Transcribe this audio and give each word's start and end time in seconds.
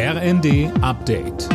RND 0.00 0.70
Update. 0.80 1.48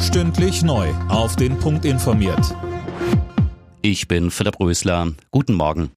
Stündlich 0.00 0.62
neu. 0.62 0.88
Auf 1.10 1.36
den 1.36 1.58
Punkt 1.58 1.84
informiert. 1.84 2.56
Ich 3.82 4.08
bin 4.08 4.30
Philipp 4.30 4.58
Rösler. 4.58 5.12
Guten 5.30 5.52
Morgen. 5.52 5.90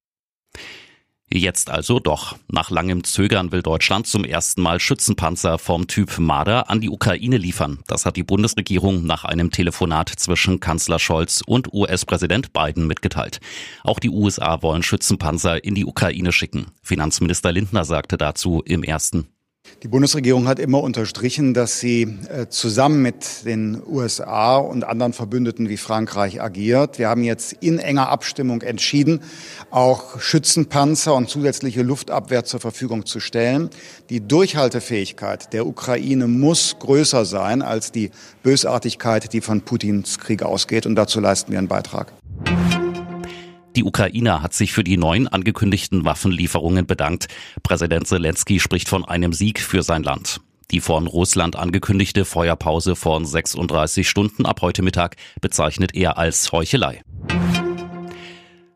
Jetzt 1.32 1.70
also 1.70 1.98
doch. 1.98 2.36
Nach 2.52 2.70
langem 2.70 3.04
Zögern 3.04 3.52
will 3.52 3.62
Deutschland 3.62 4.06
zum 4.06 4.26
ersten 4.26 4.60
Mal 4.60 4.80
Schützenpanzer 4.80 5.58
vom 5.58 5.86
Typ 5.86 6.18
Marder 6.18 6.68
an 6.68 6.82
die 6.82 6.90
Ukraine 6.90 7.38
liefern. 7.38 7.78
Das 7.86 8.04
hat 8.04 8.16
die 8.16 8.22
Bundesregierung 8.22 9.06
nach 9.06 9.24
einem 9.24 9.50
Telefonat 9.50 10.10
zwischen 10.10 10.60
Kanzler 10.60 10.98
Scholz 10.98 11.40
und 11.44 11.72
US-Präsident 11.72 12.52
Biden 12.52 12.86
mitgeteilt. 12.86 13.40
Auch 13.82 13.98
die 13.98 14.10
USA 14.10 14.60
wollen 14.60 14.82
Schützenpanzer 14.82 15.64
in 15.64 15.74
die 15.74 15.86
Ukraine 15.86 16.32
schicken. 16.32 16.66
Finanzminister 16.82 17.50
Lindner 17.50 17.86
sagte 17.86 18.18
dazu 18.18 18.60
im 18.66 18.82
ersten. 18.82 19.33
Die 19.82 19.88
Bundesregierung 19.88 20.48
hat 20.48 20.58
immer 20.58 20.82
unterstrichen, 20.82 21.52
dass 21.52 21.78
sie 21.78 22.02
äh, 22.02 22.48
zusammen 22.48 23.02
mit 23.02 23.44
den 23.44 23.82
USA 23.86 24.56
und 24.56 24.84
anderen 24.84 25.12
Verbündeten 25.12 25.68
wie 25.68 25.76
Frankreich 25.76 26.40
agiert. 26.40 26.98
Wir 26.98 27.08
haben 27.10 27.22
jetzt 27.22 27.52
in 27.60 27.78
enger 27.78 28.08
Abstimmung 28.08 28.62
entschieden, 28.62 29.20
auch 29.70 30.20
Schützenpanzer 30.20 31.14
und 31.14 31.28
zusätzliche 31.28 31.82
Luftabwehr 31.82 32.44
zur 32.44 32.60
Verfügung 32.60 33.04
zu 33.04 33.20
stellen. 33.20 33.68
Die 34.08 34.26
Durchhaltefähigkeit 34.26 35.52
der 35.52 35.66
Ukraine 35.66 36.28
muss 36.28 36.76
größer 36.78 37.26
sein 37.26 37.60
als 37.60 37.92
die 37.92 38.10
Bösartigkeit, 38.42 39.32
die 39.32 39.42
von 39.42 39.60
Putins 39.62 40.18
Krieg 40.18 40.42
ausgeht. 40.42 40.86
Und 40.86 40.94
dazu 40.94 41.20
leisten 41.20 41.52
wir 41.52 41.58
einen 41.58 41.68
Beitrag. 41.68 42.12
Die 43.76 43.84
Ukraine 43.84 44.40
hat 44.40 44.54
sich 44.54 44.72
für 44.72 44.84
die 44.84 44.96
neuen 44.96 45.26
angekündigten 45.26 46.04
Waffenlieferungen 46.04 46.86
bedankt. 46.86 47.26
Präsident 47.62 48.06
Zelensky 48.06 48.60
spricht 48.60 48.88
von 48.88 49.04
einem 49.04 49.32
Sieg 49.32 49.60
für 49.60 49.82
sein 49.82 50.02
Land. 50.02 50.40
Die 50.70 50.80
von 50.80 51.06
Russland 51.06 51.56
angekündigte 51.56 52.24
Feuerpause 52.24 52.96
von 52.96 53.24
36 53.24 54.08
Stunden 54.08 54.46
ab 54.46 54.62
heute 54.62 54.82
Mittag 54.82 55.16
bezeichnet 55.40 55.94
er 55.94 56.18
als 56.18 56.52
Heuchelei. 56.52 57.02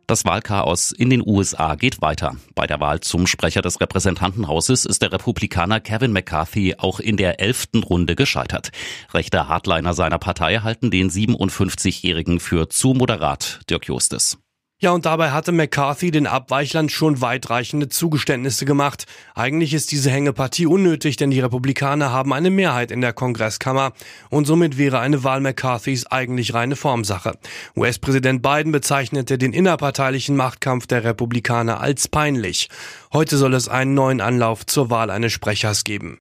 Das 0.08 0.24
Wahlchaos 0.24 0.90
in 0.90 1.10
den 1.10 1.22
USA 1.24 1.74
geht 1.74 2.00
weiter. 2.00 2.36
Bei 2.54 2.66
der 2.66 2.80
Wahl 2.80 3.00
zum 3.00 3.26
Sprecher 3.26 3.60
des 3.60 3.80
Repräsentantenhauses 3.80 4.86
ist 4.86 5.02
der 5.02 5.12
Republikaner 5.12 5.80
Kevin 5.80 6.12
McCarthy 6.12 6.76
auch 6.78 6.98
in 6.98 7.18
der 7.18 7.40
elften 7.40 7.82
Runde 7.82 8.16
gescheitert. 8.16 8.70
Rechte 9.12 9.48
Hardliner 9.48 9.92
seiner 9.92 10.18
Partei 10.18 10.56
halten 10.58 10.90
den 10.90 11.10
57-Jährigen 11.10 12.40
für 12.40 12.70
zu 12.70 12.94
moderat, 12.94 13.60
Dirk 13.68 13.86
Justes. 13.86 14.38
Ja, 14.80 14.92
und 14.92 15.06
dabei 15.06 15.32
hatte 15.32 15.50
McCarthy 15.50 16.12
den 16.12 16.28
Abweichlern 16.28 16.88
schon 16.88 17.20
weitreichende 17.20 17.88
Zugeständnisse 17.88 18.64
gemacht. 18.64 19.06
Eigentlich 19.34 19.74
ist 19.74 19.90
diese 19.90 20.08
Hängepartie 20.08 20.66
unnötig, 20.66 21.16
denn 21.16 21.32
die 21.32 21.40
Republikaner 21.40 22.12
haben 22.12 22.32
eine 22.32 22.50
Mehrheit 22.50 22.92
in 22.92 23.00
der 23.00 23.12
Kongresskammer 23.12 23.92
und 24.30 24.44
somit 24.44 24.78
wäre 24.78 25.00
eine 25.00 25.24
Wahl 25.24 25.40
McCarthys 25.40 26.06
eigentlich 26.06 26.54
reine 26.54 26.76
Formsache. 26.76 27.32
US-Präsident 27.76 28.40
Biden 28.40 28.70
bezeichnete 28.70 29.36
den 29.36 29.52
innerparteilichen 29.52 30.36
Machtkampf 30.36 30.86
der 30.86 31.02
Republikaner 31.02 31.80
als 31.80 32.06
peinlich. 32.06 32.68
Heute 33.12 33.36
soll 33.36 33.54
es 33.54 33.68
einen 33.68 33.94
neuen 33.94 34.20
Anlauf 34.20 34.64
zur 34.64 34.90
Wahl 34.90 35.10
eines 35.10 35.32
Sprechers 35.32 35.82
geben. 35.82 36.20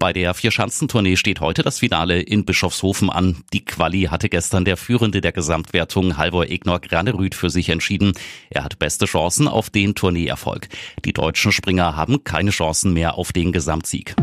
Bei 0.00 0.14
der 0.14 0.32
Vierschanzentournee 0.32 1.16
steht 1.16 1.40
heute 1.40 1.62
das 1.62 1.80
Finale 1.80 2.22
in 2.22 2.46
Bischofshofen 2.46 3.10
an. 3.10 3.44
Die 3.52 3.62
Quali 3.62 4.04
hatte 4.04 4.30
gestern 4.30 4.64
der 4.64 4.78
Führende 4.78 5.20
der 5.20 5.30
Gesamtwertung 5.30 6.16
Halvor 6.16 6.46
Egnor 6.46 6.80
Granerüth 6.80 7.34
für 7.34 7.50
sich 7.50 7.68
entschieden. 7.68 8.14
Er 8.48 8.64
hat 8.64 8.78
beste 8.78 9.04
Chancen 9.04 9.46
auf 9.46 9.68
den 9.68 9.94
Tourneeerfolg. 9.94 10.68
Die 11.04 11.12
deutschen 11.12 11.52
Springer 11.52 11.96
haben 11.96 12.24
keine 12.24 12.50
Chancen 12.50 12.94
mehr 12.94 13.16
auf 13.16 13.34
den 13.34 13.52
Gesamtsieg. 13.52 14.16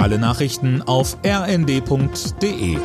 Alle 0.00 0.18
Nachrichten 0.18 0.82
auf 0.82 1.16
rnd.de 1.24 2.76